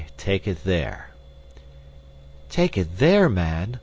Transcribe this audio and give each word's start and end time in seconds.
"Aye, 0.03 0.07
take 0.17 0.47
it 0.47 0.63
there." 0.63 1.11
"Take 2.49 2.75
it 2.75 2.97
there, 2.97 3.29
man! 3.29 3.79